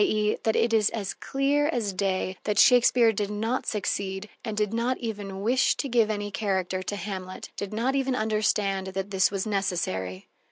[0.03, 4.73] e._, that it is as clear as day that Shakespeare did not succeed and did
[4.73, 9.29] not even wish to give any character to Hamlet, did not even understand that this
[9.29, 10.27] was necessary.